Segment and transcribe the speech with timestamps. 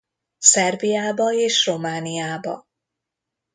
[0.37, 2.67] Szerbiába és Romániába.